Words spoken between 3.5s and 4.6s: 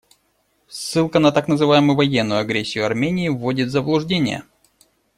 в заблуждение.